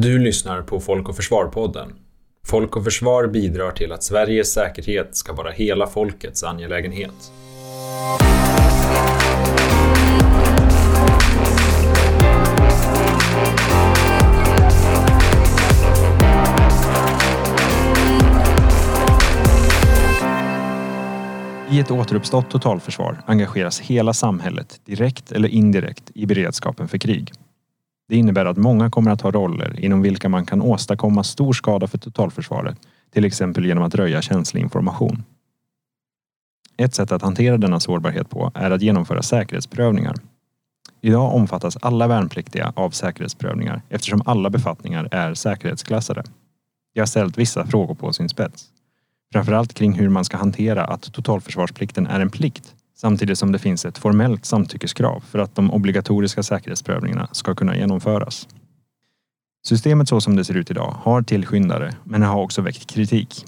[0.00, 1.92] Du lyssnar på Folk och Försvar-podden.
[2.46, 7.32] Folk och Försvar bidrar till att Sveriges säkerhet ska vara hela folkets angelägenhet.
[21.70, 27.32] I ett återuppstått totalförsvar engageras hela samhället direkt eller indirekt i beredskapen för krig.
[28.08, 31.86] Det innebär att många kommer att ha roller inom vilka man kan åstadkomma stor skada
[31.86, 32.78] för totalförsvaret,
[33.10, 35.24] till exempel genom att röja känslig information.
[36.76, 40.14] Ett sätt att hantera denna sårbarhet på är att genomföra säkerhetsprövningar.
[41.00, 46.24] Idag omfattas alla värnpliktiga av säkerhetsprövningar eftersom alla befattningar är säkerhetsklassade.
[46.92, 48.64] Jag har ställt vissa frågor på sin spets.
[49.32, 52.74] Framförallt kring hur man ska hantera att totalförsvarsplikten är en plikt
[53.04, 58.48] samtidigt som det finns ett formellt samtyckeskrav för att de obligatoriska säkerhetsprövningarna ska kunna genomföras.
[59.66, 63.44] Systemet så som det ser ut idag har tillskyndare men har också väckt kritik.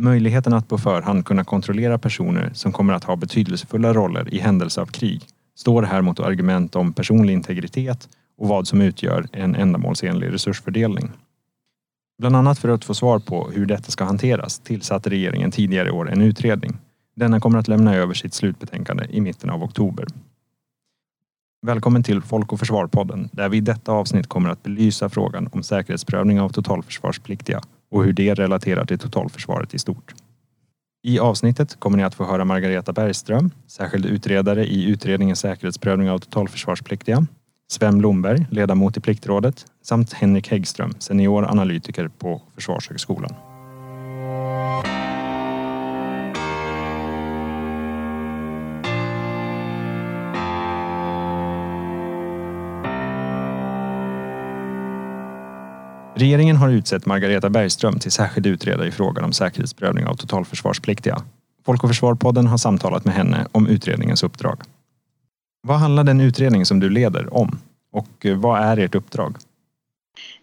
[0.00, 4.80] Möjligheten att på förhand kunna kontrollera personer som kommer att ha betydelsefulla roller i händelse
[4.80, 5.22] av krig
[5.56, 11.10] står här mot argument om personlig integritet och vad som utgör en ändamålsenlig resursfördelning.
[12.18, 15.92] Bland annat för att få svar på hur detta ska hanteras tillsatte regeringen tidigare i
[15.92, 16.78] år en utredning.
[17.14, 20.06] Denna kommer att lämna över sitt slutbetänkande i mitten av oktober.
[21.66, 25.62] Välkommen till Folk och Försvar-podden där vi i detta avsnitt kommer att belysa frågan om
[25.62, 30.14] säkerhetsprövning av totalförsvarspliktiga och hur det relaterar till totalförsvaret i stort.
[31.02, 36.18] I avsnittet kommer ni att få höra Margareta Bergström, särskild utredare i utredningen säkerhetsprövning av
[36.18, 37.26] totalförsvarspliktiga,
[37.70, 43.34] Sven Blomberg, ledamot i Pliktrådet samt Henrik Häggström, senior analytiker på Försvarshögskolan.
[56.22, 61.22] Regeringen har utsett Margareta Bergström till särskild utredare i frågan om säkerhetsprövning av totalförsvarspliktiga.
[61.66, 64.60] Folk och Försvar-podden har samtalat med henne om utredningens uppdrag.
[65.62, 67.58] Vad handlar den utredning som du leder om?
[67.92, 69.36] Och eh, vad är ert uppdrag?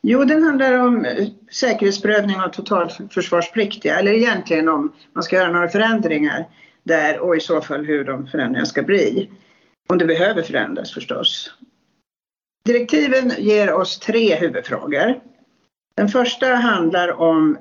[0.02, 5.70] Jo, den handlar om eh, säkerhetsprövning av totalförsvarspliktiga eller egentligen om man ska göra några
[5.70, 6.48] förändringar
[6.84, 9.30] där och i så fall hur de förändringarna ska bli.
[9.90, 11.54] Om det behöver förändras förstås.
[12.66, 15.30] Direktiven ger oss tre huvudfrågor.
[16.00, 17.58] Den första handlar om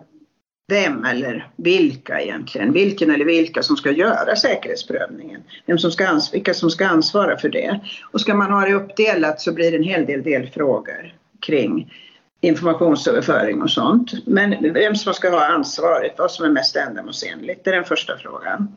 [0.68, 5.42] vem eller vilka egentligen, vilken eller vilka som ska göra säkerhetsprövningen.
[5.66, 7.80] Vem som ska vilka som ska ansvara för det.
[8.12, 11.94] Och ska man ha det uppdelat så blir det en hel del delfrågor kring
[12.40, 14.26] informationsöverföring och sånt.
[14.26, 18.16] Men vem som ska ha ansvaret, vad som är mest ändamålsenligt, det är den första
[18.18, 18.76] frågan.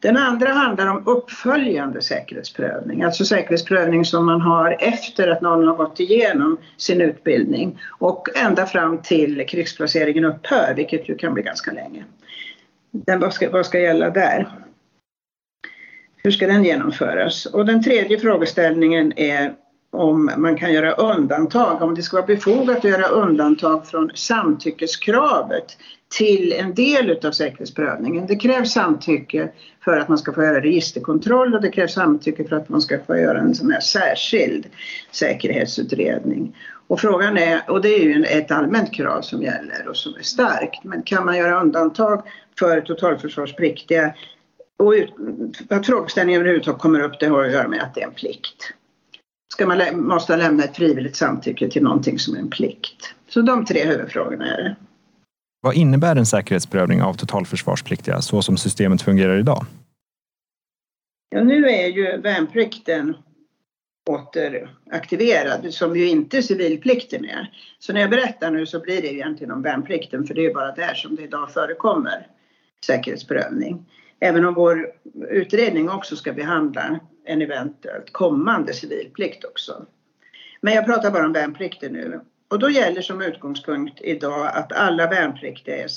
[0.00, 5.76] Den andra handlar om uppföljande säkerhetsprövning, alltså säkerhetsprövning som man har efter att någon har
[5.76, 11.72] gått igenom sin utbildning och ända fram till krigsplaceringen upphör, vilket ju kan bli ganska
[11.72, 12.04] länge.
[12.90, 14.48] Den, vad, ska, vad ska gälla där?
[16.22, 17.46] Hur ska den genomföras?
[17.46, 19.54] Och den tredje frågeställningen är
[19.90, 25.76] om man kan göra undantag, om det ska vara befogat att göra undantag från samtyckeskravet
[26.08, 28.26] till en del utav säkerhetsprövningen.
[28.26, 29.48] Det krävs samtycke
[29.84, 32.98] för att man ska få göra registerkontroll och det krävs samtycke för att man ska
[33.06, 34.66] få göra en sån här särskild
[35.10, 36.56] säkerhetsutredning.
[36.86, 40.22] Och frågan är, och det är ju ett allmänt krav som gäller och som är
[40.22, 42.22] starkt, men kan man göra undantag
[42.58, 44.14] för totalförsvarspliktiga?
[44.76, 44.94] Och
[45.68, 48.72] att frågeställningen överhuvudtaget kommer upp det har att göra med att det är en plikt.
[49.52, 53.14] Ska man måste lämna ett frivilligt samtycke till någonting som är en plikt.
[53.28, 54.76] Så de tre huvudfrågorna är det.
[55.60, 59.66] Vad innebär en säkerhetsprövning av totalförsvarspliktiga så som systemet fungerar idag?
[61.30, 63.14] Ja, nu är ju värnplikten
[64.10, 67.52] återaktiverad som ju inte civilplikten är.
[67.78, 70.74] Så när jag berättar nu så blir det egentligen om värnplikten för det är bara
[70.74, 72.26] där som det idag förekommer
[72.86, 73.86] säkerhetsprövning.
[74.20, 74.92] Även om vår
[75.30, 79.86] utredning också ska behandla en eventuellt kommande civilplikt också.
[80.60, 82.20] Men jag pratar bara om värnplikten nu.
[82.48, 85.88] Och då gäller som utgångspunkt idag att alla värnpliktiga är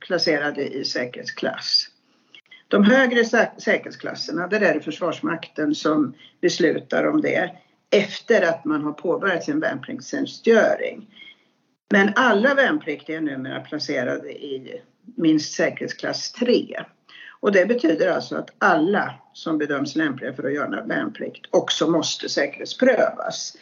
[0.00, 1.88] placerade i säkerhetsklass.
[2.68, 3.24] De högre
[3.58, 7.50] säkerhetsklasserna, där är det Försvarsmakten som beslutar om det
[7.90, 11.14] efter att man har påbörjat sin värnpliktstjänstgöring.
[11.90, 14.80] Men alla värnpliktiga är numera placerade i
[15.16, 16.84] minst säkerhetsklass 3.
[17.40, 22.28] Och det betyder alltså att alla som bedöms lämpliga för att göra värnplikt också måste
[22.28, 23.56] säkerhetsprövas.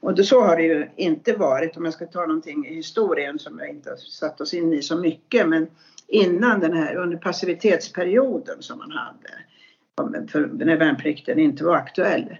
[0.00, 3.38] Och det, så har det ju inte varit, om jag ska ta någonting i historien
[3.38, 5.66] som jag inte har satt oss in i så mycket, men
[6.08, 12.36] innan den här, under passivitetsperioden som man hade, för när värnplikten inte var aktuell,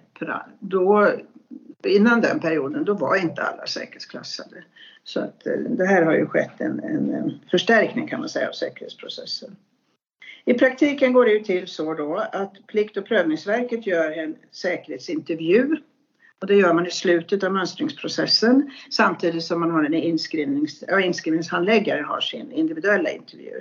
[0.60, 1.12] då
[1.86, 4.64] innan den perioden då var inte alla säkerhetsklassade.
[5.04, 8.48] Så att eh, det här har ju skett en, en, en förstärkning kan man säga
[8.48, 9.56] av säkerhetsprocessen.
[10.48, 15.76] I praktiken går det ju till så då att Plikt och prövningsverket gör en säkerhetsintervju
[16.40, 21.00] och det gör man i slutet av mönstringsprocessen samtidigt som man har en inskrivnings, ja,
[21.00, 23.60] inskrivningshandläggare har sin individuella intervju.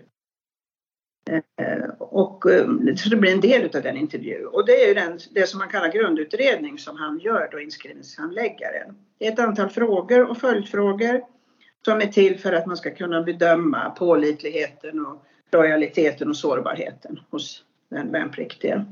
[1.30, 4.48] Eh, och eh, så det blir en del av den intervjun.
[4.48, 8.96] Och det är ju den, det som man kallar grundutredning som han gör då, inskrivningshandläggaren.
[9.20, 11.22] Det är ett antal frågor och följdfrågor
[11.86, 17.64] som är till för att man ska kunna bedöma pålitligheten och lojaliteten och sårbarheten hos
[17.90, 18.86] den värnpliktiga.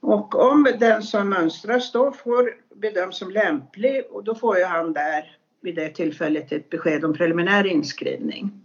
[0.00, 4.92] Och om den som mönstras då får bedöms som lämplig och då får ju han
[4.92, 8.60] där vid det tillfället ett besked om preliminär inskrivning.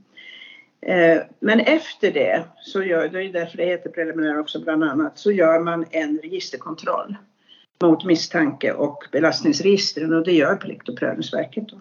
[0.81, 5.17] Eh, men efter det, så gör, det är därför det heter preliminär också bland annat,
[5.19, 7.15] så gör man en registerkontroll
[7.81, 11.69] mot misstanke och belastningsregistren och det gör Plikt och prövningsverket.
[11.69, 11.77] Då.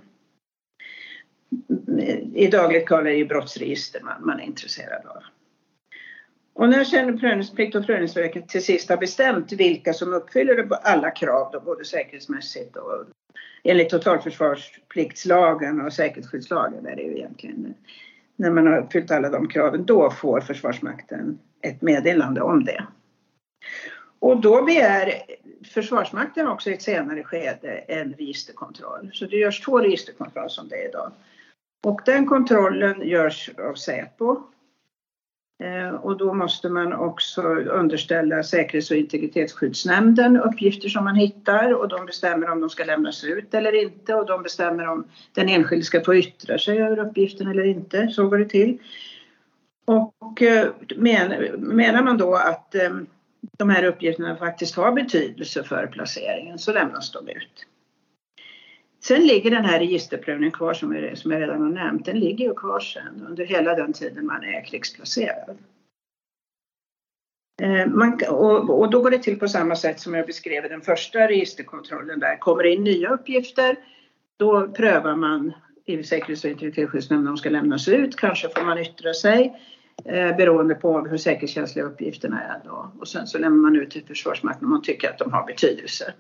[2.35, 5.23] I dagligt tal är det ju brottsregister man, man är intresserad av.
[6.53, 11.51] Och när sedan prövningsplikt och prövningsverket till sist har bestämt vilka som uppfyller alla krav,
[11.53, 13.05] då, både säkerhetsmässigt och
[13.65, 17.75] enligt totalförsvarspliktslagen och säkerhetsskyddslagen är det ju egentligen
[18.37, 22.87] när man har uppfyllt alla de kraven, då får Försvarsmakten ett meddelande om det.
[24.19, 25.13] Och då begär
[25.75, 29.11] Försvarsmakten också i ett senare skede en registerkontroll.
[29.13, 31.13] Så det görs två registerkontroller som det är idag.
[31.83, 34.43] Och den kontrollen görs av Säpo
[35.63, 41.89] eh, och då måste man också underställa Säkerhets och integritetsskyddsnämnden uppgifter som man hittar och
[41.89, 45.85] de bestämmer om de ska lämnas ut eller inte och de bestämmer om den enskilde
[45.85, 48.09] ska få yttra sig över uppgiften eller inte.
[48.09, 48.79] Så går det till.
[49.85, 50.69] Och eh,
[51.59, 52.91] menar man då att eh,
[53.59, 57.67] de här uppgifterna faktiskt har betydelse för placeringen så lämnas de ut.
[59.01, 62.05] Sen ligger den här registerprövningen kvar som jag, som jag redan har nämnt.
[62.05, 65.59] Den ligger ju kvar sen under hela den tiden man är krigsplacerad.
[67.63, 70.69] Eh, man, och, och, då går det till på samma sätt som jag beskrev i
[70.69, 72.37] den första registerkontrollen där.
[72.37, 73.77] Kommer in nya uppgifter
[74.37, 75.53] då prövar man
[75.85, 78.17] i Säkerhets och integritetsskyddsnämnden om de ska lämnas ut.
[78.17, 79.61] Kanske får man yttra sig
[80.05, 82.93] eh, beroende på hur säkerhetskänsliga uppgifterna är då.
[83.01, 86.15] Och sen så lämnar man ut till Försvarsmakten om man tycker att de har betydelse.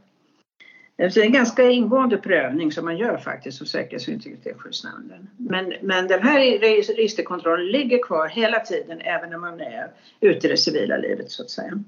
[1.03, 5.29] Alltså, det är en ganska ingående prövning som man gör faktiskt hos Säkerhets och integritetsskyddsnämnden.
[5.37, 10.51] Men, men den här registerkontrollen ligger kvar hela tiden även när man är ute i
[10.51, 11.83] det civila livet så att säga.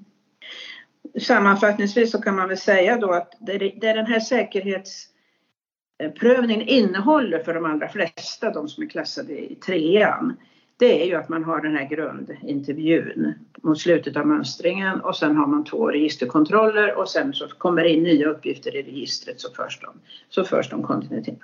[1.20, 7.55] Sammanfattningsvis så kan man väl säga då att det, det den här säkerhetsprövningen innehåller för
[7.55, 10.37] de allra flesta, de som är klassade i trean,
[10.76, 15.36] det är ju att man har den här grundintervjun mot slutet av mönstringen och sen
[15.36, 19.52] har man två registerkontroller och sen så kommer det in nya uppgifter i registret så
[19.52, 19.90] förs de,
[20.28, 20.82] så förs de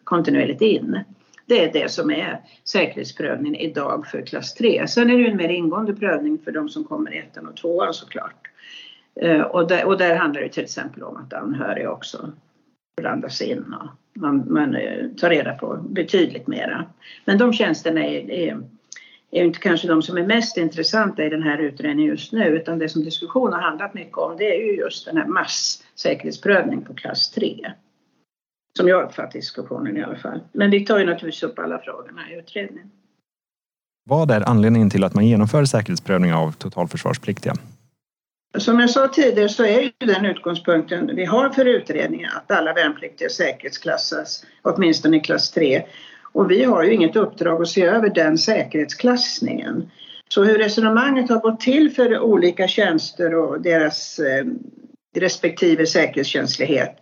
[0.05, 0.99] kontinuerligt in.
[1.47, 4.87] Det är det som är säkerhetsprövningen idag för klass 3.
[4.89, 7.57] Sen är det ju en mer ingående prövning för de som kommer i ettan och
[7.57, 8.49] tvåan såklart.
[9.21, 12.33] Eh, och där, och där handlar det till exempel om att anhöriga också
[12.97, 16.85] blandas in och man, man eh, tar reda på betydligt mera.
[17.25, 18.61] Men de tjänsterna är, är
[19.31, 22.79] är inte kanske de som är mest intressanta i den här utredningen just nu utan
[22.79, 26.95] det som diskussionen har handlat mycket om det är ju just den här masssäkerhetsprövning på
[26.95, 27.73] klass 3.
[28.77, 30.41] Som jag uppfattar diskussionen i alla fall.
[30.53, 32.91] Men vi tar ju naturligtvis upp alla frågorna i utredningen.
[34.05, 37.55] Vad är anledningen till att man genomför säkerhetsprövning av totalförsvarspliktiga?
[38.59, 42.73] Som jag sa tidigare så är ju den utgångspunkten vi har för utredningen att alla
[42.73, 45.83] värnpliktiga säkerhetsklassas åtminstone i klass 3
[46.33, 49.91] och vi har ju inget uppdrag att se över den säkerhetsklassningen.
[50.29, 54.45] Så hur resonemanget har gått till för olika tjänster och deras eh,
[55.17, 56.97] respektive säkerhetskänslighet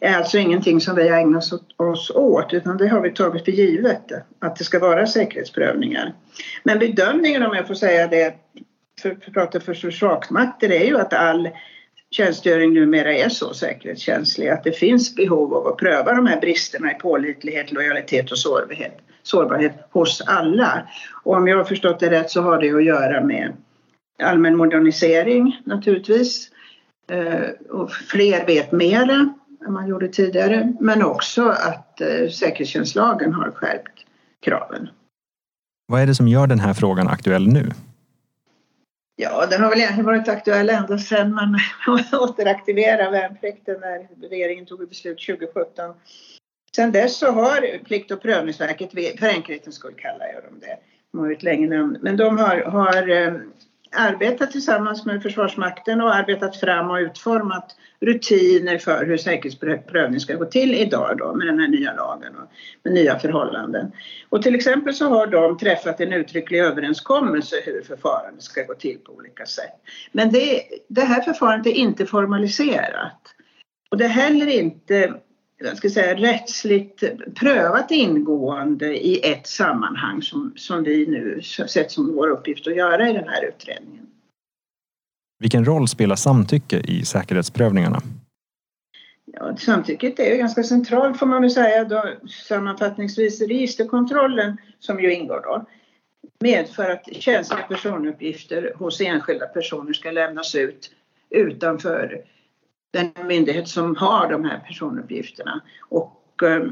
[0.00, 1.44] är alltså ingenting som vi har ägnat
[1.76, 6.14] oss åt utan det har vi tagit för givet att det ska vara säkerhetsprövningar.
[6.62, 8.34] Men bedömningen om jag får säga det
[9.02, 11.48] för att prata för Försvarsmakten är ju att all
[12.10, 16.92] tjänstgöring numera är så säkerhetskänslig att det finns behov av att pröva de här bristerna
[16.92, 20.88] i pålitlighet, lojalitet och sårbarhet, sårbarhet hos alla.
[21.24, 23.52] Och om jag har förstått det rätt så har det att göra med
[24.22, 26.50] allmän modernisering naturligtvis.
[27.10, 29.34] Eh, och fler vet mera
[29.66, 34.04] än man gjorde tidigare men också att eh, säkerhetstjänstlagen har skärpt
[34.42, 34.88] kraven.
[35.86, 37.70] Vad är det som gör den här frågan aktuell nu?
[39.20, 41.58] Ja, den har väl egentligen varit aktuell ända sedan man
[42.12, 45.94] återaktiverade värnplikten när regeringen tog beslut 2017.
[46.76, 50.78] Sen dess så har Plikt och prövningsverket, för enkelhetens skull kallar jag dem det,
[51.12, 53.34] de har ett länge namn, men de har, har eh,
[53.92, 60.44] arbetat tillsammans med Försvarsmakten och arbetat fram och utformat rutiner för hur säkerhetsprövning ska gå
[60.44, 62.50] till idag då med den här nya lagen och
[62.82, 63.92] med nya förhållanden.
[64.28, 68.98] Och till exempel så har de träffat en uttrycklig överenskommelse hur förfarandet ska gå till
[68.98, 69.80] på olika sätt.
[70.12, 73.20] Men det, det här förfarandet är inte formaliserat.
[73.90, 75.14] Och det är heller inte
[75.58, 82.14] jag ska säga, rättsligt prövat ingående i ett sammanhang som, som vi nu sett som
[82.16, 84.06] vår uppgift att göra i den här utredningen.
[85.40, 88.02] Vilken roll spelar samtycke i säkerhetsprövningarna?
[89.32, 91.84] Ja, samtycket är ju ganska centralt får man väl säga.
[91.84, 92.04] Då,
[92.48, 95.66] sammanfattningsvis registerkontrollen som ju ingår då
[96.40, 100.90] medför att känsliga personuppgifter hos enskilda personer ska lämnas ut
[101.30, 102.24] utanför
[102.90, 105.60] den myndighet som har de här personuppgifterna.
[105.80, 106.62] Och eh,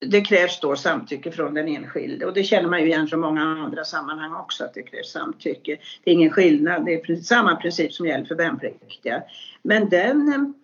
[0.00, 3.42] det krävs då samtycke från den enskilde och det känner man ju igen från många
[3.42, 5.78] andra sammanhang också att det krävs samtycke.
[6.04, 9.22] Det är ingen skillnad, det är samma princip som gäller för värnpliktiga.
[9.62, 10.54] Men den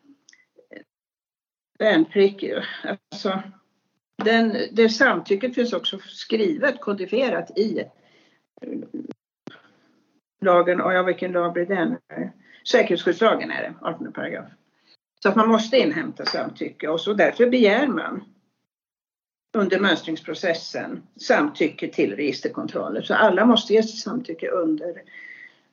[0.70, 0.80] eh,
[1.78, 2.44] värnplikt,
[3.10, 3.42] alltså
[4.24, 7.84] den, det samtycket finns också skrivet, kodifierat i
[10.40, 11.96] lagen, och ja vilken lag blir den?
[12.68, 14.46] Säkerhetsskyddslagen är det, 18 paragraf.
[15.24, 18.24] Så att man måste inhämta samtycke och så därför begär man
[19.54, 23.02] under mönstringsprocessen samtycke till registerkontroller.
[23.02, 25.02] Så alla måste ge samtycke under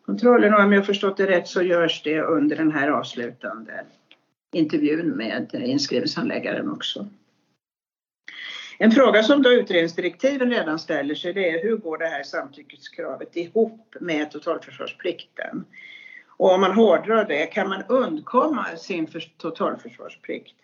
[0.05, 3.85] kontrollen och om jag förstått det rätt så görs det under den här avslutande
[4.51, 7.07] intervjun med inskrivningshandläggaren också.
[8.77, 13.35] En fråga som då utredningsdirektiven redan ställer sig det är hur går det här samtyckeskravet
[13.35, 15.63] ihop med totalförsvarsplikten?
[16.41, 19.07] Och om man hårdrar det kan man undkomma sin
[19.37, 20.55] totalförsvarsplikt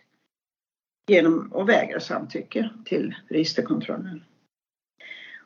[1.07, 4.23] genom att vägra samtycke till registerkontrollen.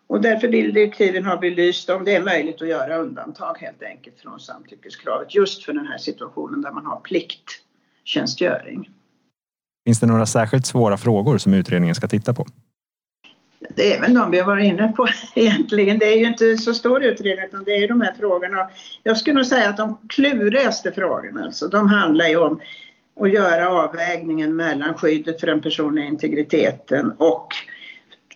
[0.08, 4.20] Och därför vill direktiven ha belyst om det är möjligt att göra undantag helt enkelt
[4.20, 8.90] från samtyckeskravet just för den här situationen där man har plikttjänstgöring.
[9.86, 12.46] Finns det några särskilt svåra frågor som utredningen ska titta på?
[13.70, 16.00] Det är väl de vi har varit inne på egentligen.
[16.00, 18.70] Det är ju inte så stor utredning utan det är de här frågorna.
[19.04, 22.62] Jag skulle nog säga att de klurigaste frågorna alltså, de handlar ju om
[23.20, 27.48] att göra avvägningen mellan skyddet för den personliga integriteten och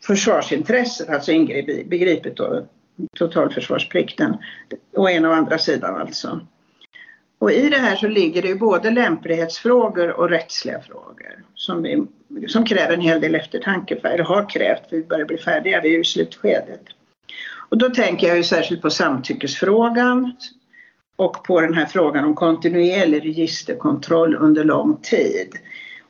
[0.06, 2.66] försvarsintresset, alltså inbegripet då
[3.18, 4.38] totalförsvarsplikten
[4.96, 6.42] å ena och andra sidan alltså.
[7.40, 12.06] Och i det här så ligger det ju både lämplighetsfrågor och rättsliga frågor som, vi,
[12.48, 15.82] som kräver en hel del eftertanke, för, eller har krävt, för vi börjar bli färdiga,
[15.82, 16.82] vi är ju i slutskedet.
[17.70, 20.36] Och då tänker jag ju särskilt på samtyckesfrågan
[21.16, 25.54] och på den här frågan om kontinuerlig registerkontroll under lång tid.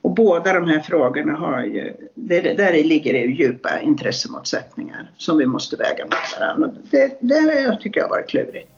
[0.00, 5.46] Och båda de här frågorna har ju, där ligger det ju djupa intressemotsättningar som vi
[5.46, 6.70] måste väga mot varandra.
[6.90, 8.75] Det, det tycker jag har varit klurigt.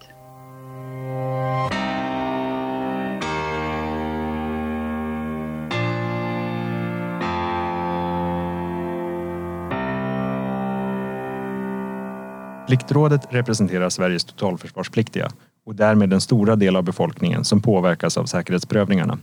[12.68, 15.30] Pliktrådet representerar Sveriges totalförsvarspliktiga
[15.66, 19.18] och därmed den stora del av befolkningen som påverkas av säkerhetsprövningarna.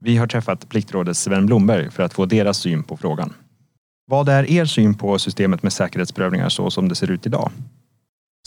[0.00, 3.32] Vi har träffat Pliktrådets Sven Blomberg för att få deras syn på frågan.
[4.06, 7.50] Vad är er syn på systemet med säkerhetsprövningar så som det ser ut idag?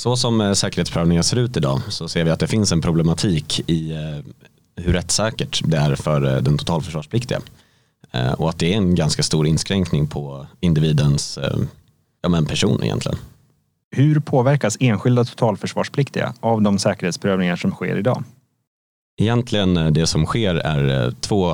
[0.02, 3.70] Så som eh, säkerhetsprövningar ser ut idag så ser vi att det finns en problematik
[3.70, 4.34] i eh,
[4.84, 7.42] hur rättssäkert det är för eh, den totalförsvarspliktiga.
[8.38, 11.40] Och att det är en ganska stor inskränkning på individens
[12.22, 13.18] ja, men person egentligen.
[13.92, 18.24] Hur påverkas enskilda totalförsvarspliktiga av de säkerhetsprövningar som sker idag?
[19.18, 21.52] Egentligen eh, det som sker är eh, två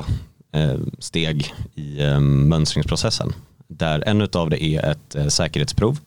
[0.52, 3.32] eh, steg i mönstringsprocessen.
[3.68, 5.98] Där en av det är ett säkerhetsprov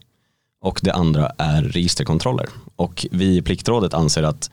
[0.61, 2.45] och det andra är registerkontroller.
[2.75, 4.51] Och vi i Pliktrådet anser att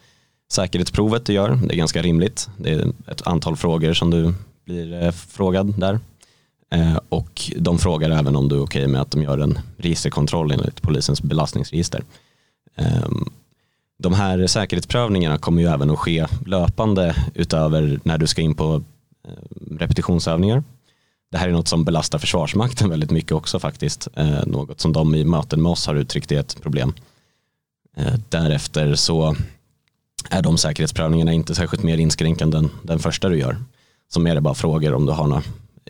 [0.53, 2.49] säkerhetsprovet du gör, det är ganska rimligt.
[2.57, 6.01] Det är ett antal frågor som du blir frågad där.
[6.75, 9.59] Eh, och de frågar även om du är okej okay med att de gör en
[9.77, 12.05] registerkontroll enligt polisens belastningsregister.
[12.77, 13.29] Ehm,
[13.99, 18.83] de här säkerhetsprövningarna kommer ju även att ske löpande utöver när du ska in på
[19.29, 20.65] ehm, repetitionsövningar.
[21.31, 24.09] Det här är något som belastar Försvarsmakten väldigt mycket också faktiskt.
[24.15, 26.95] Eh, något som de i möten med oss har uttryckt är ett problem.
[27.97, 29.37] Eh, därefter så
[30.31, 33.57] är de säkerhetsprövningarna inte särskilt mer inskränkande än den första du gör.
[34.09, 35.43] Som är det bara frågor om du har några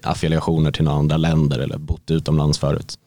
[0.02, 2.98] affiliationer till några andra länder eller bott utomlands förut.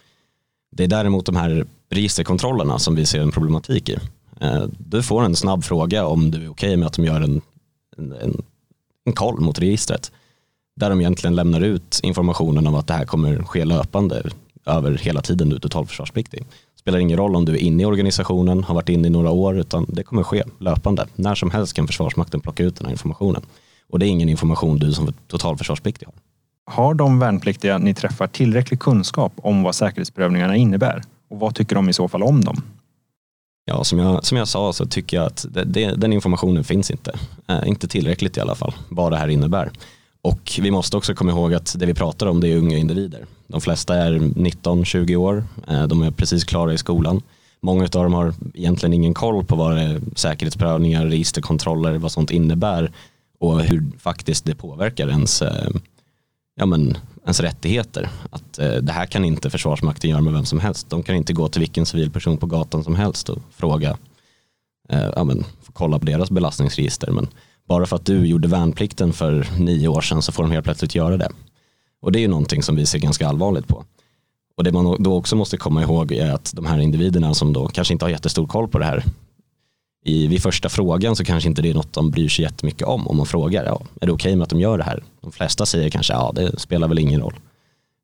[0.71, 3.97] Det är däremot de här registerkontrollerna som vi ser en problematik i.
[4.41, 7.21] Eh, du får en snabb fråga om du är okej okay med att de gör
[7.21, 7.41] en,
[7.97, 8.43] en,
[9.05, 10.11] en koll mot registret.
[10.75, 14.23] Där de egentligen lämnar ut informationen om att det här kommer ske löpande
[14.65, 16.39] över hela tiden du är totalförsvarspliktig.
[16.39, 19.31] Det spelar ingen roll om du är inne i organisationen, har varit inne i några
[19.31, 21.07] år, utan det kommer ske löpande.
[21.15, 23.41] När som helst kan Försvarsmakten plocka ut den här informationen.
[23.89, 26.13] Och det är ingen information du som totalförsvarspliktig har.
[26.71, 31.01] Har de värnpliktiga ni träffar tillräcklig kunskap om vad säkerhetsprövningarna innebär?
[31.29, 32.61] Och vad tycker de i så fall om dem?
[33.65, 36.91] Ja, som jag, som jag sa så tycker jag att det, det, den informationen finns
[36.91, 37.19] inte.
[37.47, 39.71] Eh, inte tillräckligt i alla fall, vad det här innebär.
[40.21, 43.25] Och vi måste också komma ihåg att det vi pratar om det är unga individer.
[43.47, 47.21] De flesta är 19-20 år, eh, de är precis klara i skolan.
[47.61, 52.31] Många av dem har egentligen ingen koll på vad det är, säkerhetsprövningar, registerkontroller, vad sånt
[52.31, 52.91] innebär
[53.39, 55.69] och hur faktiskt det påverkar ens, eh,
[56.57, 58.09] ja men, ens rättigheter.
[58.29, 60.89] Att eh, det här kan inte Försvarsmakten göra med vem som helst.
[60.89, 63.97] De kan inte gå till vilken civil person på gatan som helst och fråga,
[64.89, 67.11] eh, ja men, kolla på deras belastningsregister.
[67.11, 67.27] Men
[67.67, 70.95] bara för att du gjorde värnplikten för nio år sedan så får de helt plötsligt
[70.95, 71.29] göra det.
[72.01, 73.83] Och det är ju någonting som vi ser ganska allvarligt på.
[74.57, 77.67] Och det man då också måste komma ihåg är att de här individerna som då
[77.67, 79.03] kanske inte har jättestor koll på det här
[80.05, 83.07] i, vid första frågan så kanske inte det är något de bryr sig jättemycket om.
[83.07, 85.03] Om man frågar, ja, är det okej okay med att de gör det här?
[85.21, 87.35] De flesta säger kanske, ja det spelar väl ingen roll.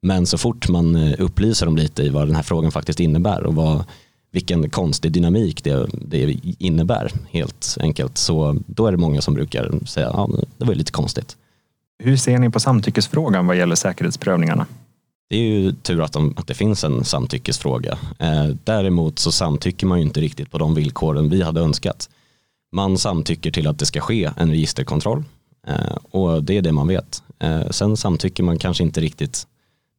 [0.02, 3.44] Men så fort man eh, upplyser dem lite i vad den här frågan faktiskt innebär
[3.44, 3.84] och vad,
[4.32, 9.86] vilken konstig dynamik det, det innebär helt enkelt så då är det många som brukar
[9.86, 11.38] säga, ja det var lite konstigt.
[12.00, 14.66] Hur ser ni på samtyckesfrågan vad gäller säkerhetsprövningarna?
[15.30, 17.98] Det är ju tur att, de, att det finns en samtyckesfråga.
[18.20, 22.10] Eh, däremot så samtycker man ju inte riktigt på de villkoren vi hade önskat.
[22.72, 25.24] Man samtycker till att det ska ske en registerkontroll
[25.68, 27.24] eh, och det är det man vet.
[27.40, 29.48] Eh, sen samtycker man kanske inte riktigt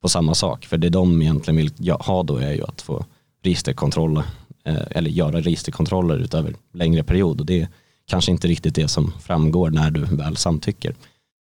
[0.03, 3.05] på samma sak för det de egentligen vill ha då är ju att få
[3.45, 4.17] registerkontroll
[4.65, 7.69] eh, eller göra registerkontroller utöver längre period och det är
[8.07, 10.95] kanske inte riktigt det som framgår när du väl samtycker.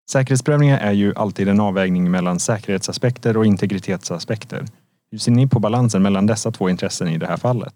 [0.10, 4.66] Säkerhetsprövningar är ju alltid en avvägning mellan säkerhetsaspekter och integritetsaspekter.
[5.12, 7.74] Hur ser ni på balansen mellan dessa två intressen i det här fallet?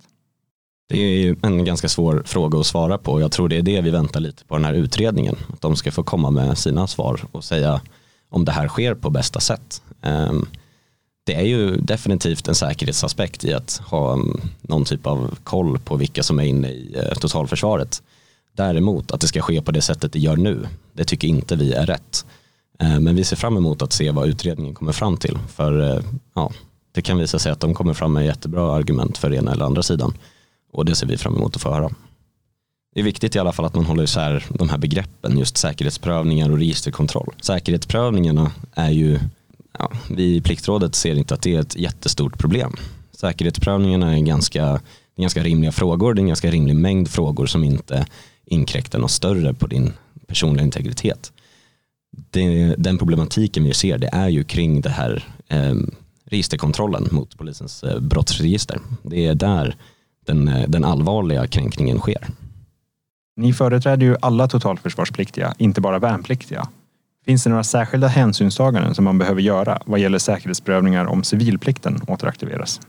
[0.89, 3.22] Det är en ganska svår fråga att svara på.
[3.22, 5.36] Jag tror det är det vi väntar lite på den här utredningen.
[5.53, 7.82] Att de ska få komma med sina svar och säga
[8.29, 9.82] om det här sker på bästa sätt.
[10.01, 10.46] Ehm,
[11.24, 15.96] det är ju definitivt en säkerhetsaspekt i att ha ehm, någon typ av koll på
[15.96, 18.03] vilka som är inne i eh, totalförsvaret.
[18.55, 21.74] Däremot att det ska ske på det sättet det gör nu, det tycker inte vi
[21.74, 22.25] är rätt.
[22.79, 25.37] Eh, men vi ser fram emot att se vad utredningen kommer fram till.
[25.48, 26.03] För eh,
[26.35, 26.51] ja,
[26.91, 29.83] det kan visa sig att de kommer fram med jättebra argument för ena eller andra
[29.83, 30.13] sidan.
[30.72, 31.89] Och det ser vi fram emot att få höra.
[32.94, 36.51] Det är viktigt i alla fall att man håller isär de här begreppen, just säkerhetsprövningar
[36.51, 37.33] och registerkontroll.
[37.41, 39.20] Säkerhetsprövningarna är ju,
[39.79, 42.75] ja, vi i Pliktrådet ser inte att det är ett jättestort problem.
[43.11, 44.79] Säkerhetsprövningarna är ganska,
[45.18, 48.05] ganska rimliga frågor, det är en ganska rimlig mängd frågor som inte
[48.46, 49.94] inkräkta något större på din
[50.27, 51.31] personliga integritet.
[52.31, 55.74] Det, den problematiken vi ser det är ju kring det här eh,
[56.25, 58.79] registerkontrollen mot polisens eh, brottsregister.
[59.03, 59.75] Det är där
[60.25, 62.27] den, eh, den allvarliga kränkningen sker.
[63.38, 66.68] Ni företräder ju alla totalförsvarspliktiga, inte bara värnpliktiga.
[67.25, 72.81] Finns det några särskilda hänsynstaganden som man behöver göra vad gäller säkerhetsprövningar om civilplikten återaktiveras?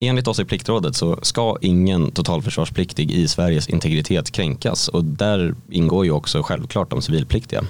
[0.00, 6.04] Enligt oss i Pliktrådet så ska ingen totalförsvarspliktig i Sveriges integritet kränkas och där ingår
[6.04, 7.64] ju också självklart de civilpliktiga.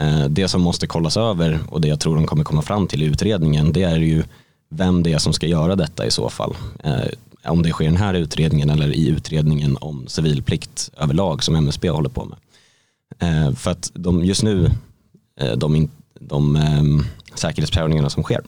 [0.00, 3.02] Eh, det som måste kollas över och det jag tror de kommer komma fram till
[3.02, 4.24] i utredningen det är ju
[4.70, 6.56] vem det är som ska göra detta i så fall.
[6.84, 7.04] Eh,
[7.44, 11.88] om det sker i den här utredningen eller i utredningen om civilplikt överlag som MSB
[11.88, 12.38] håller på med.
[13.18, 14.70] Eh, för att de, just nu,
[15.56, 17.04] de, de ehm,
[17.34, 18.40] säkerhetsprövningarna som sker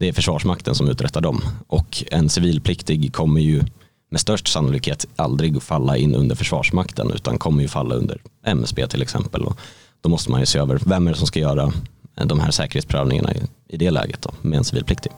[0.00, 1.42] det är Försvarsmakten som uträttar dem.
[1.66, 3.62] Och en civilpliktig kommer ju
[4.10, 9.02] med störst sannolikhet aldrig falla in under Försvarsmakten utan kommer ju falla under MSB till
[9.02, 9.42] exempel.
[9.44, 9.58] Och
[10.00, 11.72] då måste man ju se över vem är det som ska göra
[12.14, 13.32] de här säkerhetsprövningarna
[13.68, 15.12] i, det läget då, med en civilpliktig.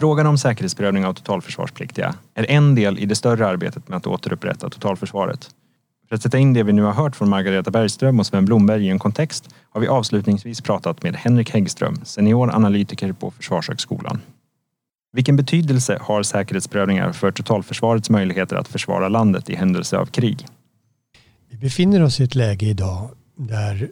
[0.00, 4.70] Frågan om säkerhetsprövning av totalförsvarspliktiga är en del i det större arbetet med att återupprätta
[4.70, 5.50] totalförsvaret.
[6.08, 8.86] För att sätta in det vi nu har hört från Margareta Bergström och Sven Blomberg
[8.86, 14.20] i en kontext har vi avslutningsvis pratat med Henrik Häggström, senior analytiker på Försvarshögskolan.
[15.12, 20.46] Vilken betydelse har säkerhetsprövningar för totalförsvarets möjligheter att försvara landet i händelse av krig?
[21.50, 23.90] Vi befinner oss i ett läge idag där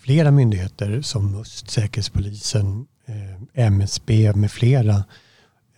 [0.00, 5.02] flera myndigheter som MUST, Säkerhetspolisen, eh, MSB med flera Eh,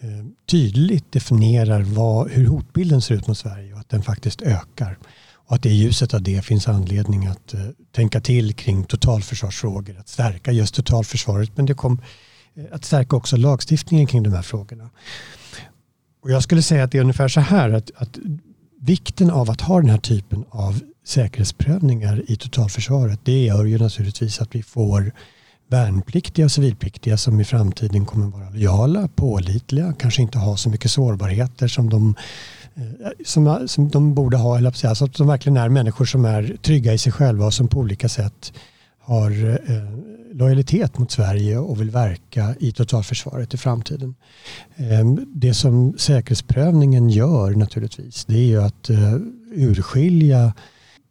[0.05, 4.99] Eh, tydligt definierar vad, hur hotbilden ser ut mot Sverige och att den faktiskt ökar.
[5.35, 7.61] Och att det i ljuset av det finns anledning att eh,
[7.93, 12.01] tänka till kring totalförsvarsfrågor, att stärka just totalförsvaret men det kom
[12.55, 14.91] eh, att stärka också lagstiftningen kring de här frågorna.
[16.23, 18.19] Och jag skulle säga att det är ungefär så här att, att
[18.81, 24.41] vikten av att ha den här typen av säkerhetsprövningar i totalförsvaret det gör ju naturligtvis
[24.41, 25.13] att vi får
[25.75, 30.91] värnpliktiga och civilpliktiga som i framtiden kommer vara lojala, pålitliga, kanske inte ha så mycket
[30.91, 32.15] sårbarheter som de,
[32.75, 34.59] eh, som, som de borde ha.
[34.59, 37.69] Eller alltså att de verkligen är människor som är trygga i sig själva och som
[37.69, 38.53] på olika sätt
[39.01, 39.31] har
[39.71, 39.99] eh,
[40.33, 44.15] lojalitet mot Sverige och vill verka i totalförsvaret i framtiden.
[44.77, 49.15] Eh, det som säkerhetsprövningen gör naturligtvis det är ju att eh,
[49.53, 50.53] urskilja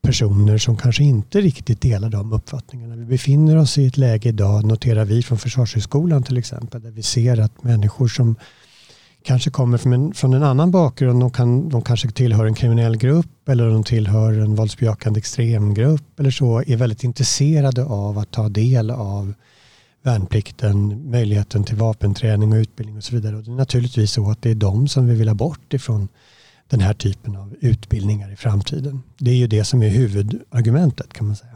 [0.04, 2.96] personer som kanske inte riktigt delar de uppfattningarna.
[2.96, 7.04] Vi befinner oss i ett läge idag, noterar vi från Försvarshögskolan till exempel, där vi
[7.04, 8.36] ser att människor som
[9.24, 12.98] kanske kommer från en, från en annan bakgrund, de, kan, de kanske tillhör en kriminell
[12.98, 18.50] grupp eller de tillhör en våldsbejakande extremgrupp eller så, är väldigt intresserade av att ta
[18.50, 19.34] del av
[20.02, 23.36] värnplikten, möjligheten till vapenträning och utbildning och så vidare.
[23.36, 26.08] Och det är naturligtvis så att det är de som vi vill ha bort ifrån
[26.68, 29.04] den här typen av utbildningar i framtiden.
[29.18, 31.50] Det är ju det som är huvudargumentet kan man säga.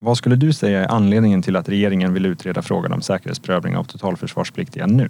[0.00, 3.84] Vad skulle du säga är anledningen till att regeringen vill utreda frågan om säkerhetsprövning av
[3.84, 5.08] totalförsvarspliktiga nu?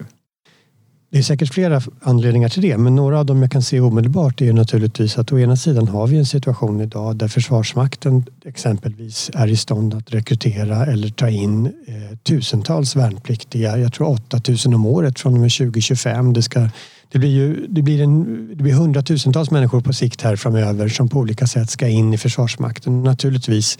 [1.10, 4.40] Det är säkert flera anledningar till det, men några av dem jag kan se omedelbart
[4.40, 9.46] är naturligtvis att å ena sidan har vi en situation idag där Försvarsmakten exempelvis är
[9.46, 13.78] i stånd att rekrytera eller ta in eh, tusentals värnpliktiga.
[13.78, 16.32] Jag tror 8000 om året från och med 2025.
[16.32, 16.68] Det ska
[17.12, 21.08] det blir, ju, det, blir en, det blir hundratusentals människor på sikt här framöver som
[21.08, 23.02] på olika sätt ska in i Försvarsmakten.
[23.02, 23.78] Naturligtvis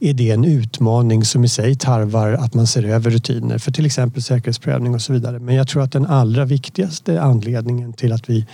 [0.00, 3.86] är det en utmaning som i sig tarvar att man ser över rutiner för till
[3.86, 5.38] exempel säkerhetsprövning och så vidare.
[5.38, 8.46] Men jag tror att den allra viktigaste anledningen till att vi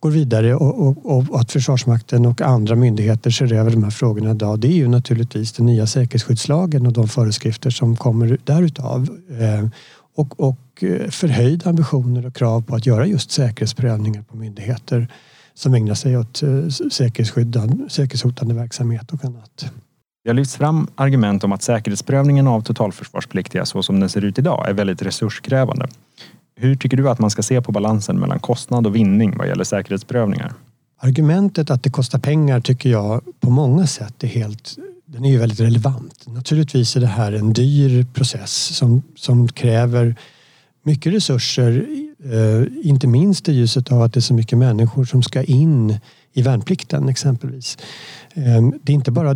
[0.00, 4.30] går vidare och, och, och, att Försvarsmakten och andra myndigheter ser över de här frågorna
[4.30, 9.08] idag det är ju naturligtvis den nya säkerhetsskyddslagen och de föreskrifter som kommer därutav.
[9.40, 9.68] Eh,
[10.16, 15.08] och, och, och eh, förhöjda ambitioner och krav på att göra just säkerhetsprövningar på myndigheter
[15.54, 16.68] som ägnar sig åt eh,
[17.88, 19.72] säkerhetshotande verksamhet och annat.
[20.24, 24.38] Det har lyfts fram argument om att säkerhetsprövningen av totalförsvarspliktiga så som den ser ut
[24.38, 25.88] idag är väldigt resurskrävande.
[26.56, 29.64] Hur tycker du att man ska se på balansen mellan kostnad och vinning vad gäller
[29.64, 30.52] säkerhetsprövningar?
[31.00, 35.38] Argumentet att det kostar pengar tycker jag på många sätt är helt den är ju
[35.38, 36.24] väldigt relevant.
[36.26, 40.16] Naturligtvis är det här en dyr process som, som kräver
[40.84, 41.86] mycket resurser,
[42.24, 45.98] eh, inte minst i ljuset av att det är så mycket människor som ska in
[46.32, 47.78] i värnplikten exempelvis.
[48.34, 49.34] Ehm, det är inte bara,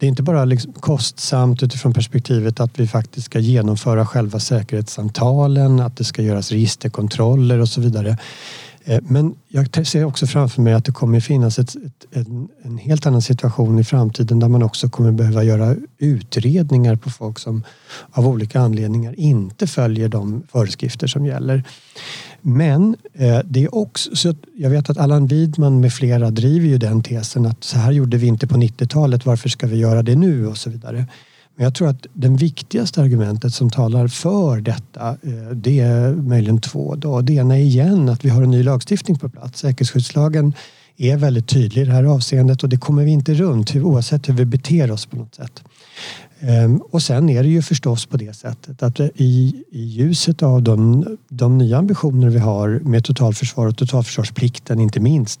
[0.00, 5.80] det är inte bara liksom kostsamt utifrån perspektivet att vi faktiskt ska genomföra själva säkerhetssamtalen,
[5.80, 8.18] att det ska göras registerkontroller och så vidare.
[8.88, 12.78] Eh, men jag ser också framför mig att det kommer finnas ett, ett, en, en,
[12.78, 17.62] helt annan situation i framtiden där man också kommer behöva göra utredningar på folk som
[18.10, 21.64] av olika anledningar inte följer de föreskrifter som gäller.
[22.40, 26.78] Men eh, det är också så jag vet att Allan Widman med flera driver ju
[26.78, 30.16] den tesen att så här gjorde vi inte på 90-talet, varför ska vi göra det
[30.16, 31.06] nu och så vidare.
[31.56, 36.60] Men jag tror att det viktigaste argumentet som talar för detta eh, det är möjligen
[36.60, 36.94] två.
[36.94, 37.20] Då.
[37.20, 39.60] Det ena är igen att vi har en ny lagstiftning på plats.
[39.60, 40.52] Säkerhetsskyddslagen
[40.96, 44.34] är väldigt tydlig i det här avseendet och det kommer vi inte runt oavsett hur
[44.34, 45.62] vi beter oss på något sätt.
[46.40, 50.62] Ehm, och sen är det ju förstås på det sättet att i, i ljuset av
[50.62, 55.40] de, de nya ambitioner vi har med totalförsvar och totalförsvarsplikten inte minst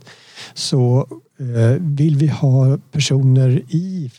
[0.54, 1.06] så
[1.40, 4.10] eh, vill vi ha personer i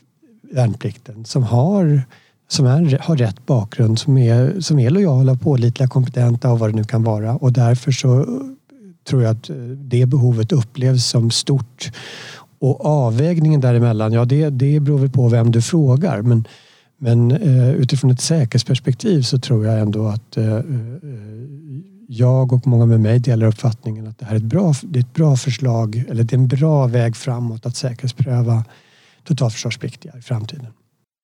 [0.52, 2.04] värnplikten som har
[2.48, 6.76] som är, har rätt bakgrund, som är, som är lojala, pålitliga, kompetenta och vad det
[6.76, 7.36] nu kan vara.
[7.36, 8.26] Och därför så eh,
[9.10, 11.92] tror jag att eh, det behovet upplevs som stort.
[12.60, 16.22] Och avvägningen däremellan, ja det, det beror väl på vem du frågar.
[16.22, 16.48] Men,
[16.98, 20.62] men eh, utifrån ett säkerhetsperspektiv så tror jag ändå att eh, eh
[22.10, 25.04] jag och många med mig delar uppfattningen att det här är ett bra, det är
[25.04, 28.64] ett bra förslag, eller det är en bra väg framåt att säkerhetspröva
[29.28, 30.68] totalförsvarspliktiga i framtiden.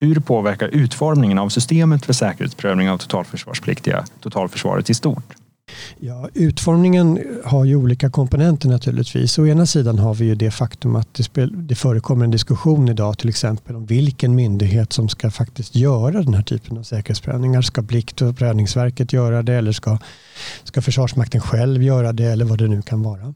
[0.01, 5.33] Hur påverkar utformningen av systemet för säkerhetsprövning av totalförsvarspliktiga totalförsvaret i stort?
[5.99, 9.39] Ja, utformningen har ju olika komponenter naturligtvis.
[9.39, 13.17] Å ena sidan har vi ju det faktum att det, det förekommer en diskussion idag
[13.17, 17.61] till exempel om vilken myndighet som ska faktiskt göra den här typen av säkerhetsprövningar.
[17.61, 19.97] Ska Plikt och prövningsverket göra det eller ska,
[20.63, 23.33] ska Försvarsmakten själv göra det eller vad det nu kan vara.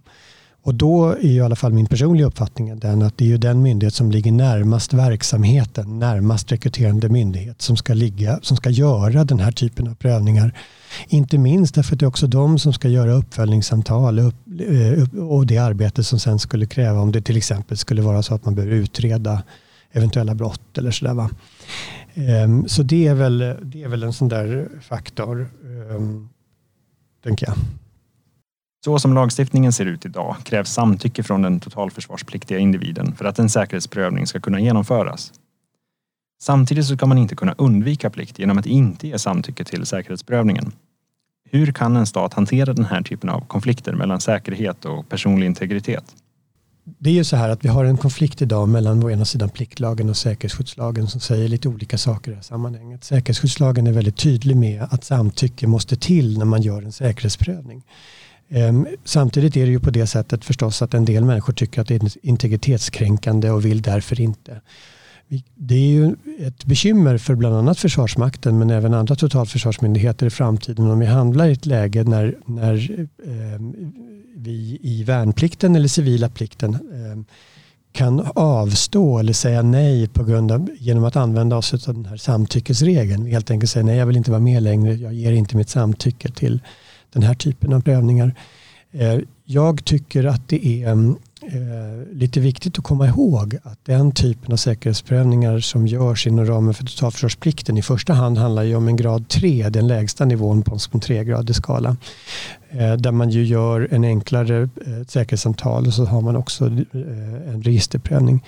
[0.67, 3.61] Och då är i alla fall min personliga uppfattning den att det är ju den
[3.61, 9.39] myndighet som ligger närmast verksamheten, närmast rekryterande myndighet som ska, ligga, som ska göra den
[9.39, 10.59] här typen av prövningar.
[11.07, 15.47] Inte minst därför att det är också de som ska göra uppföljningssamtal upp, eh, och
[15.47, 18.55] det arbete som sen skulle kräva om det till exempel skulle vara så att man
[18.55, 19.43] behöver utreda
[19.91, 21.29] eventuella brott eller sådär.
[22.13, 26.29] Ehm, så det är, väl, det är väl en sån där faktor, ehm,
[27.23, 27.55] tänker jag.
[28.87, 33.49] Så som lagstiftningen ser ut idag krävs samtycke från den totalförsvarspliktiga individen för att en
[33.49, 35.33] säkerhetsprövning ska kunna genomföras.
[36.41, 40.71] Samtidigt så ska man inte kunna undvika plikt genom att inte ge samtycke till säkerhetsprövningen.
[41.49, 46.15] Hur kan en stat hantera den här typen av konflikter mellan säkerhet och personlig integritet?
[46.83, 49.49] Det är ju så här att vi har en konflikt idag mellan å ena sidan
[49.49, 53.03] pliktlagen och säkerhetsskyddslagen som säger lite olika saker i det här sammanhanget.
[53.03, 57.83] Säkerhetsskyddslagen är väldigt tydlig med att samtycke måste till när man gör en säkerhetsprövning.
[58.49, 61.87] Ehm, samtidigt är det ju på det sättet förstås att en del människor tycker att
[61.87, 64.61] det är integritetskränkande och vill därför inte.
[65.55, 70.91] Det är ju ett bekymmer för bland annat Försvarsmakten men även andra totalförsvarsmyndigheter i framtiden
[70.91, 73.61] om vi handlar i ett läge när, när eh,
[74.35, 77.35] vi i värnplikten eller civila plikten eh,
[77.91, 82.17] kan avstå eller säga nej på grund av, genom att använda oss av den här
[82.17, 83.23] samtyckesregeln.
[83.23, 85.69] Vi helt enkelt säger nej, jag vill inte vara med längre, jag ger inte mitt
[85.69, 86.61] samtycke till
[87.13, 88.35] den här typen av prövningar.
[88.91, 94.53] Eh, jag tycker att det är eh, lite viktigt att komma ihåg att den typen
[94.53, 98.95] av säkerhetsprövningar som görs inom ramen för totalförsvarsplikten i första hand handlar ju om en
[98.95, 101.97] grad 3, den lägsta nivån på en tregradig skala.
[102.69, 104.69] Eh, där man ju gör en enklare
[105.07, 108.43] säkerhetssamtal och så har man också en registerprövning.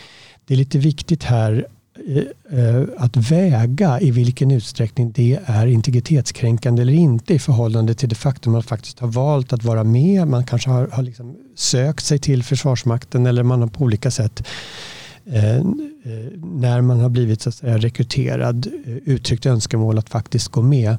[0.45, 1.67] Det är lite viktigt här
[2.51, 8.15] Eh, att väga i vilken utsträckning det är integritetskränkande eller inte i förhållande till det
[8.15, 10.27] faktum att man faktiskt har valt att vara med.
[10.27, 14.47] Man kanske har, har liksom sökt sig till Försvarsmakten eller man har på olika sätt
[15.25, 15.63] eh,
[16.43, 20.97] när man har blivit så att säga, rekryterad eh, uttryckt önskemål att faktiskt gå med.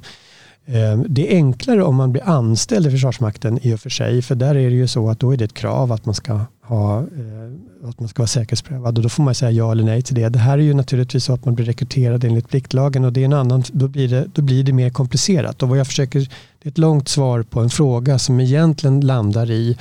[0.67, 4.35] Eh, det är enklare om man blir anställd i Försvarsmakten i och för sig, för
[4.35, 6.99] där är det ju så att då är det ett krav att man ska, ha,
[6.99, 10.15] eh, att man ska vara säkerhetsprövad och då får man säga ja eller nej till
[10.15, 10.29] det.
[10.29, 13.25] Det här är ju naturligtvis så att man blir rekryterad enligt pliktlagen och det är
[13.25, 15.63] en annan, då blir det, då blir det mer komplicerat.
[15.63, 16.21] Och vad jag försöker,
[16.63, 19.79] det är ett långt svar på en fråga som egentligen landar i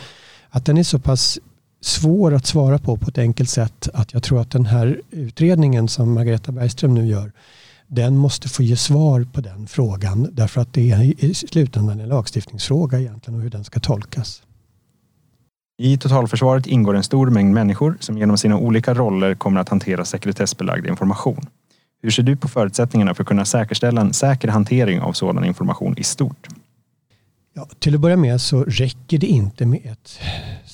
[0.50, 1.40] att den är så pass
[1.82, 5.88] svår att svara på på ett enkelt sätt att jag tror att den här utredningen
[5.88, 7.32] som Margareta Bergström nu gör
[7.92, 12.10] den måste få ge svar på den frågan därför att det är i slutändan en
[12.10, 14.44] lagstiftningsfråga egentligen och hur den ska tolkas.
[15.78, 20.06] I totalförsvaret ingår en stor mängd människor som genom sina olika roller kommer att hantera
[20.06, 21.46] sekretessbelagd information.
[22.02, 25.98] Hur ser du på förutsättningarna för att kunna säkerställa en säker hantering av sådan information
[25.98, 26.48] i stort?
[27.54, 30.20] Ja, till att börja med så räcker det inte med ett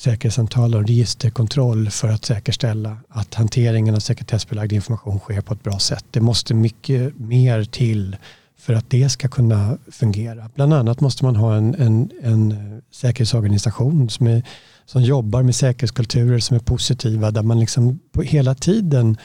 [0.05, 5.79] säkerhetssamtal och registerkontroll för att säkerställa att hanteringen av sekretessbelagd information sker på ett bra
[5.79, 6.05] sätt.
[6.11, 8.17] Det måste mycket mer till
[8.57, 10.49] för att det ska kunna fungera.
[10.55, 14.43] Bland annat måste man ha en, en, en säkerhetsorganisation som, är,
[14.85, 19.17] som jobbar med säkerhetskulturer som är positiva där man liksom på hela tiden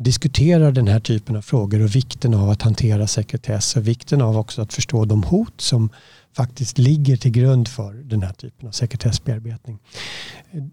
[0.00, 4.38] diskuterar den här typen av frågor och vikten av att hantera sekretess och vikten av
[4.38, 5.90] också att förstå de hot som
[6.36, 9.78] faktiskt ligger till grund för den här typen av sekretessbearbetning.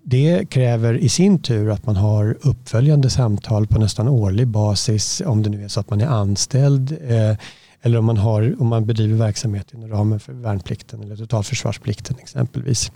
[0.04, 5.44] Det kräver i sin tur att man har uppföljande samtal på nästan årlig basis om
[5.44, 7.38] det nu är så att man är anställd eh,
[7.82, 12.92] eller om man, har, om man bedriver verksamhet inom ramen för värnplikten eller totalförsvarsplikten exempelvis.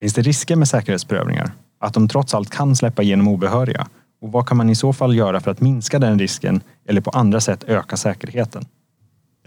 [0.00, 1.52] Finns det risker med säkerhetsprövningar?
[1.80, 3.88] Att de trots allt kan släppa igenom obehöriga?
[4.20, 7.10] Och vad kan man i så fall göra för att minska den risken eller på
[7.10, 8.64] andra sätt öka säkerheten?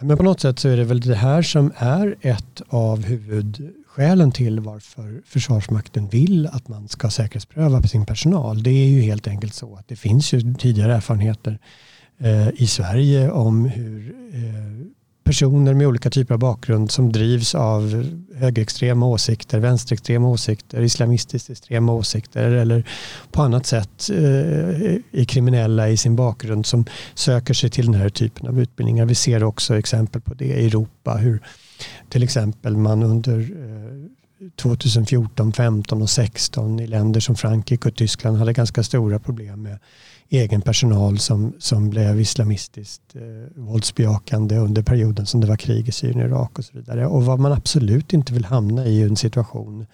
[0.02, 4.32] Men på något sätt så är det väl det här som är ett av huvudskälen
[4.32, 8.64] till varför Försvarsmakten vill att man ska säkerhetspröva sin personal.
[8.64, 11.60] Det är ju helt enkelt så att det finns ju tidigare erfarenheter
[12.18, 14.99] eh, i Sverige om hur eh,
[15.30, 21.94] personer med olika typer av bakgrund som drivs av högerextrema åsikter, vänsterextrema åsikter, islamistiskt extrema
[21.94, 22.84] åsikter eller
[23.32, 24.18] på annat sätt eh,
[25.12, 29.06] är kriminella i sin bakgrund som söker sig till den här typen av utbildningar.
[29.06, 31.40] Vi ser också exempel på det i Europa, hur
[32.10, 34.19] till exempel man under eh,
[34.56, 39.80] 2014, 15 och 16 i länder som Frankrike och Tyskland hade ganska stora problem med
[40.30, 43.22] egen personal som, som blev islamistiskt eh,
[43.64, 47.08] våldsbejakande under perioden som det var krig i Syrien och Irak och så vidare.
[47.08, 49.86] Och vad man absolut inte vill hamna i är en situation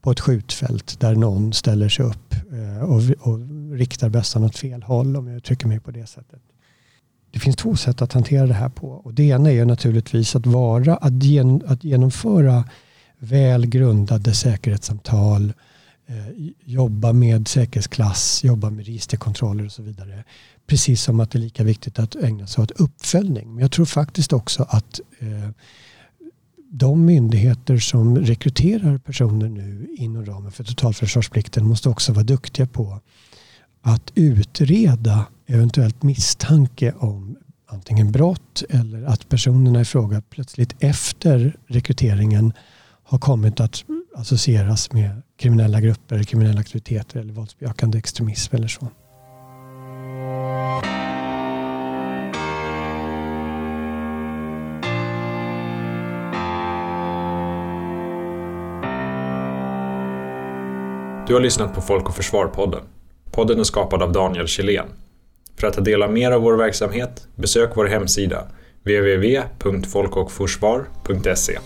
[0.00, 3.38] på ett skjutfält där någon ställer sig upp eh, och, och
[3.72, 6.40] riktar bössan åt fel håll om jag uttrycker mig på det sättet.
[7.30, 10.46] Det finns två sätt att hantera det här på och det ena är naturligtvis att
[10.46, 12.64] vara att, gen, att genomföra
[13.18, 15.52] väl grundade säkerhetssamtal
[16.08, 20.24] Eh, jobba med säkerhetsklass, jobba med registerkontroller och så vidare.
[20.66, 23.54] Precis som att det är lika viktigt att ägna sig åt uppföljning.
[23.54, 25.50] Men jag tror faktiskt också att eh,
[26.70, 33.00] de myndigheter som rekryterar personer nu inom ramen för totalförsvarsplikten måste också vara duktiga på
[33.82, 42.52] att utreda eventuellt misstanke om antingen brott eller att personerna i fråga plötsligt efter rekryteringen
[43.06, 48.88] har kommit att associeras med kriminella grupper, kriminella aktiviteter eller våldsbejakande extremism eller så.
[61.26, 62.82] Du har lyssnat på Folk och Försvar-podden.
[63.30, 64.86] Podden är skapad av Daniel Kjellén.
[65.56, 68.46] För att ta del av mer av vår verksamhet, besök vår hemsida
[68.82, 71.58] www.folkochforsvar.se